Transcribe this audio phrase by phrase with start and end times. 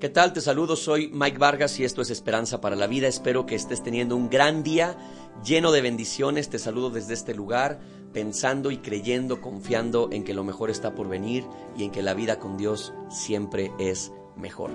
[0.00, 0.32] ¿Qué tal?
[0.32, 3.08] Te saludo, soy Mike Vargas y esto es Esperanza para la Vida.
[3.08, 4.96] Espero que estés teniendo un gran día
[5.44, 6.48] lleno de bendiciones.
[6.48, 7.80] Te saludo desde este lugar,
[8.12, 11.44] pensando y creyendo, confiando en que lo mejor está por venir
[11.76, 14.70] y en que la vida con Dios siempre es mejor.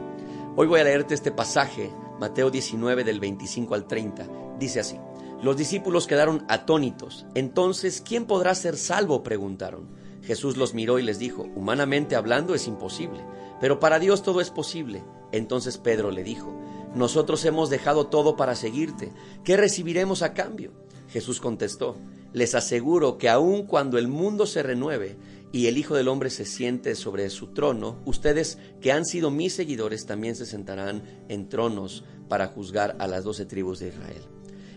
[0.57, 4.27] Hoy voy a leerte este pasaje, Mateo 19 del 25 al 30.
[4.59, 4.97] Dice así,
[5.41, 7.25] los discípulos quedaron atónitos.
[7.33, 9.23] Entonces, ¿quién podrá ser salvo?
[9.23, 9.87] preguntaron.
[10.23, 13.23] Jesús los miró y les dijo, humanamente hablando es imposible
[13.63, 15.05] pero para Dios todo es posible.
[15.31, 16.53] Entonces Pedro le dijo,
[16.95, 19.13] nosotros hemos dejado todo para seguirte.
[19.45, 20.73] ¿Qué recibiremos a cambio?
[21.07, 21.95] Jesús contestó,
[22.33, 25.15] les aseguro que aun cuando el mundo se renueve
[25.53, 29.53] y el Hijo del Hombre se siente sobre su trono, ustedes que han sido mis
[29.53, 34.23] seguidores también se sentarán en tronos para juzgar a las doce tribus de Israel.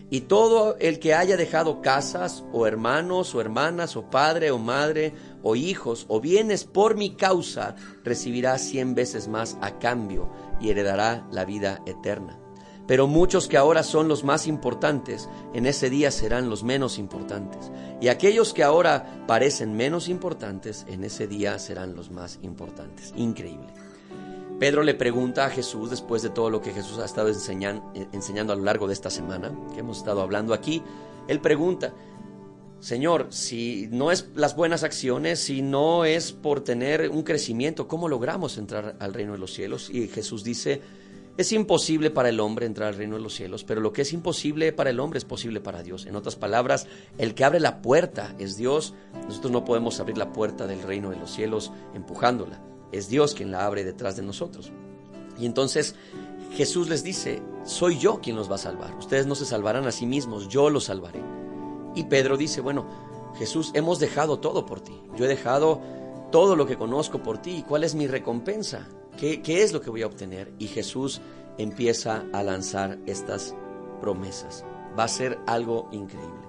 [0.09, 5.13] Y todo el que haya dejado casas, o hermanos, o hermanas, o padre, o madre,
[5.43, 10.29] o hijos, o bienes por mi causa, recibirá cien veces más a cambio
[10.61, 12.39] y heredará la vida eterna.
[12.87, 17.69] Pero muchos que ahora son los más importantes, en ese día serán los menos importantes.
[17.99, 23.13] Y aquellos que ahora parecen menos importantes, en ese día serán los más importantes.
[23.17, 23.73] Increíble.
[24.59, 28.55] Pedro le pregunta a Jesús, después de todo lo que Jesús ha estado enseñando a
[28.55, 30.81] lo largo de esta semana, que hemos estado hablando aquí,
[31.27, 31.93] él pregunta,
[32.79, 38.07] Señor, si no es las buenas acciones, si no es por tener un crecimiento, ¿cómo
[38.07, 39.91] logramos entrar al reino de los cielos?
[39.91, 40.81] Y Jesús dice,
[41.37, 44.11] es imposible para el hombre entrar al reino de los cielos, pero lo que es
[44.11, 46.07] imposible para el hombre es posible para Dios.
[46.07, 46.87] En otras palabras,
[47.19, 48.95] el que abre la puerta es Dios.
[49.27, 52.59] Nosotros no podemos abrir la puerta del reino de los cielos empujándola
[52.91, 54.71] es Dios quien la abre detrás de nosotros.
[55.39, 55.95] Y entonces
[56.53, 58.95] Jesús les dice, soy yo quien los va a salvar.
[58.95, 61.21] Ustedes no se salvarán a sí mismos, yo los salvaré.
[61.95, 62.85] Y Pedro dice, bueno,
[63.37, 64.99] Jesús, hemos dejado todo por ti.
[65.15, 65.81] Yo he dejado
[66.31, 67.63] todo lo que conozco por ti.
[67.67, 68.87] ¿Cuál es mi recompensa?
[69.17, 70.51] ¿Qué, qué es lo que voy a obtener?
[70.59, 71.21] Y Jesús
[71.57, 73.55] empieza a lanzar estas
[74.01, 74.65] promesas.
[74.97, 76.47] Va a ser algo increíble.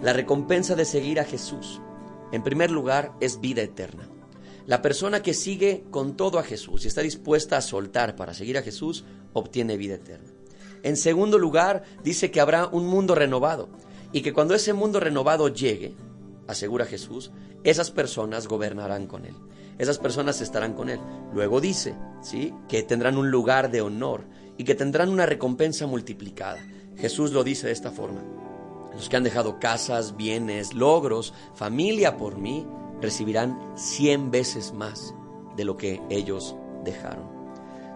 [0.00, 1.80] La recompensa de seguir a Jesús,
[2.32, 4.08] en primer lugar, es vida eterna.
[4.72, 8.56] La persona que sigue con todo a Jesús y está dispuesta a soltar para seguir
[8.56, 10.30] a Jesús, obtiene vida eterna.
[10.82, 13.68] En segundo lugar, dice que habrá un mundo renovado
[14.12, 15.94] y que cuando ese mundo renovado llegue,
[16.48, 17.32] asegura Jesús,
[17.64, 19.34] esas personas gobernarán con él.
[19.76, 21.00] Esas personas estarán con él.
[21.34, 22.54] Luego dice, ¿sí?
[22.66, 24.24] que tendrán un lugar de honor
[24.56, 26.66] y que tendrán una recompensa multiplicada.
[26.96, 28.22] Jesús lo dice de esta forma.
[28.94, 32.66] Los que han dejado casas, bienes, logros, familia por mí,
[33.02, 35.14] recibirán cien veces más
[35.56, 37.30] de lo que ellos dejaron.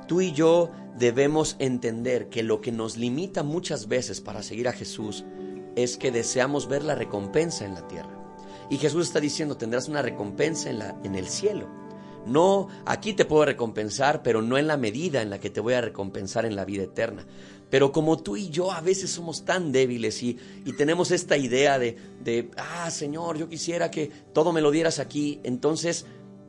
[0.06, 4.72] Tú y yo debemos entender que lo que nos limita muchas veces para seguir a
[4.72, 5.24] Jesús
[5.74, 8.10] es que deseamos ver la recompensa en la tierra.
[8.70, 11.68] Y Jesús está diciendo, tendrás una recompensa en, la, en el cielo.
[12.26, 15.74] No, aquí te puedo recompensar, pero no en la medida en la que te voy
[15.74, 17.24] a recompensar en la vida eterna.
[17.70, 21.78] Pero como tú y yo a veces somos tan débiles y, y tenemos esta idea
[21.78, 26.06] de, de, ah, Señor, yo quisiera que todo me lo dieras aquí, entonces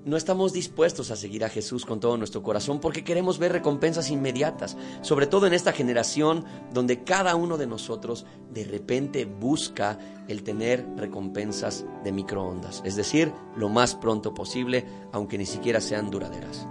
[0.07, 4.09] no estamos dispuestos a seguir a Jesús con todo nuestro corazón porque queremos ver recompensas
[4.09, 9.99] inmediatas, sobre todo en esta generación donde cada uno de nosotros de repente busca
[10.29, 16.09] el tener recompensas de microondas, es decir, lo más pronto posible, aunque ni siquiera sean
[16.09, 16.67] duraderas.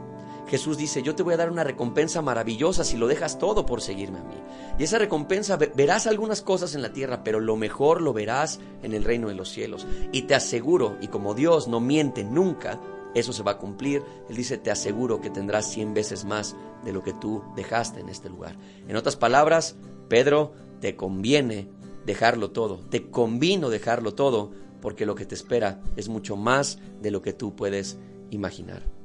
[0.46, 3.80] Jesús dice, yo te voy a dar una recompensa maravillosa si lo dejas todo por
[3.80, 4.36] seguirme a mí.
[4.78, 8.92] Y esa recompensa, verás algunas cosas en la tierra, pero lo mejor lo verás en
[8.92, 9.86] el reino de los cielos.
[10.12, 12.80] Y te aseguro, y como Dios no miente nunca,
[13.14, 14.04] eso se va a cumplir.
[14.28, 18.08] Él dice, te aseguro que tendrás cien veces más de lo que tú dejaste en
[18.08, 18.56] este lugar.
[18.86, 19.74] En otras palabras,
[20.08, 21.68] Pedro, te conviene
[22.04, 27.10] dejarlo todo, te convino dejarlo todo, porque lo que te espera es mucho más de
[27.10, 27.98] lo que tú puedes
[28.30, 28.96] imaginar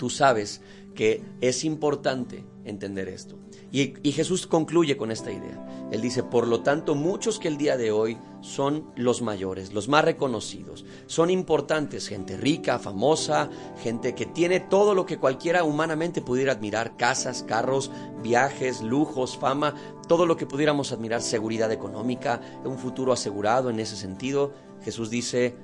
[0.00, 0.62] tú sabes
[0.94, 3.36] que es importante entender esto.
[3.70, 5.88] Y, Jesús concluye con esta idea.
[5.92, 9.88] Él dice, por lo tanto, muchos que el día de hoy son los mayores, los
[9.88, 13.50] más reconocidos, son importantes, gente rica, famosa,
[13.82, 17.90] gente que tiene todo lo que cualquiera humanamente pudiera admirar, casas, carros,
[18.22, 19.74] viajes, lujos, fama,
[20.08, 24.54] todo lo que pudiéramos admirar, seguridad económica, un futuro asegurado en ese sentido.
[24.82, 25.56] Jesús dice,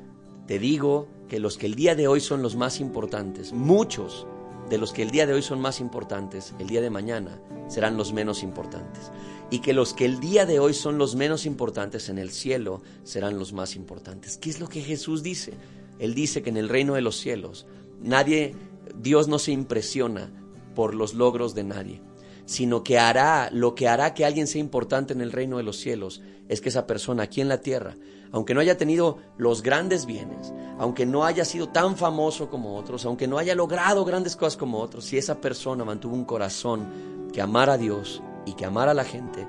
[0.46, 4.26] te digo que los que el día de hoy son los más importantes, muchos
[4.69, 7.96] de los que el día de hoy son más importantes, el día de mañana serán
[7.96, 9.10] los menos importantes.
[9.50, 12.82] Y que los que el día de hoy son los menos importantes en el cielo
[13.04, 14.38] serán los más importantes.
[14.38, 15.54] ¿Qué es lo que Jesús dice?
[15.98, 17.66] Él dice que en el reino de los cielos
[18.02, 18.54] nadie,
[19.00, 20.31] Dios no se impresiona
[20.75, 22.00] por los logros de nadie.
[22.46, 25.76] Sino que hará lo que hará que alguien sea importante en el reino de los
[25.76, 27.96] cielos, es que esa persona aquí en la tierra,
[28.32, 33.04] aunque no haya tenido los grandes bienes, aunque no haya sido tan famoso como otros,
[33.04, 36.87] aunque no haya logrado grandes cosas como otros, si esa persona mantuvo un corazón
[37.32, 39.46] que amara a Dios y que amara a la gente,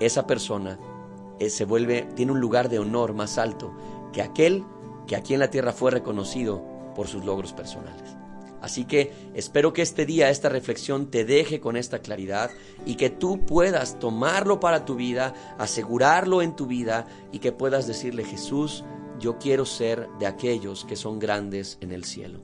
[0.00, 0.78] esa persona
[1.38, 3.72] eh, se vuelve, tiene un lugar de honor más alto
[4.12, 4.64] que aquel
[5.06, 6.62] que aquí en la tierra fue reconocido
[6.94, 8.16] por sus logros personales.
[8.60, 12.50] Así que espero que este día, esta reflexión te deje con esta claridad
[12.84, 17.86] y que tú puedas tomarlo para tu vida, asegurarlo en tu vida y que puedas
[17.86, 18.84] decirle, Jesús,
[19.20, 22.40] yo quiero ser de aquellos que son grandes en el cielo.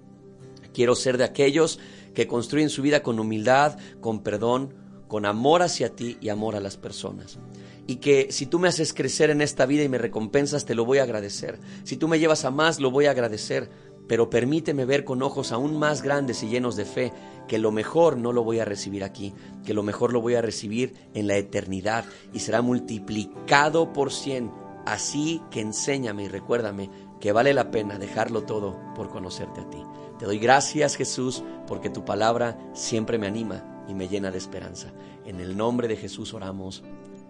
[0.73, 1.79] Quiero ser de aquellos
[2.15, 4.75] que construyen su vida con humildad, con perdón,
[5.09, 7.39] con amor hacia ti y amor a las personas.
[7.87, 10.85] Y que si tú me haces crecer en esta vida y me recompensas, te lo
[10.85, 11.61] voy a agradecer.
[11.85, 13.71] Si tú me llevas a más, lo voy a agradecer
[14.09, 17.13] pero permíteme ver con ojos aún más grandes y llenos de fe
[17.49, 19.35] que lo mejor no lo voy a recibir aquí,
[19.65, 24.51] que lo mejor lo voy a recibir en la eternidad y será multiplicado por cien.
[24.87, 26.91] Así que enséñame y recuérdame
[27.21, 29.83] que vale la pena dejarlo todo por conocerte a ti.
[30.19, 34.93] Te doy gracias Jesús porque tu palabra siempre me anima y me llena de esperanza.
[35.25, 36.83] En el nombre de Jesús oramos.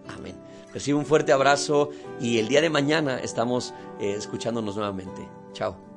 [0.09, 0.35] Amén.
[0.73, 5.27] Recibe un fuerte abrazo y el día de mañana estamos eh, escuchándonos nuevamente.
[5.53, 5.94] Chao.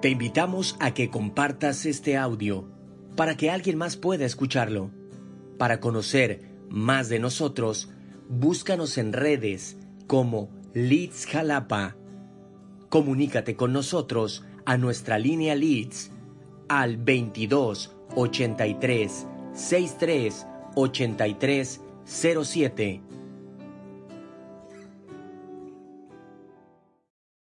[0.00, 2.68] Te invitamos a que compartas este audio
[3.16, 4.92] para que alguien más pueda escucharlo.
[5.58, 7.90] Para conocer más de nosotros,
[8.28, 11.96] búscanos en redes como Leeds Jalapa.
[12.88, 16.12] Comunícate con nosotros a nuestra línea Leeds
[16.68, 20.46] al 22 83 63
[20.76, 23.02] 83 07